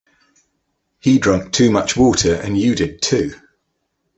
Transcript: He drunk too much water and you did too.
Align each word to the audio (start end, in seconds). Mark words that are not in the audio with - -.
He 0.99 1.19
drunk 1.19 1.53
too 1.53 1.69
much 1.69 1.95
water 1.95 2.33
and 2.33 2.57
you 2.57 2.73
did 2.73 3.03
too. 3.03 3.35